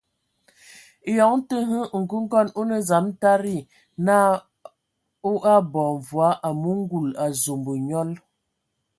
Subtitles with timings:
[1.09, 3.57] Eyɔŋ tə ndə hm nkɔkɔŋ o nə dzam tadi
[4.05, 4.17] na
[5.31, 8.09] o abɔ mvoa, amu ngul azombo nyɔl.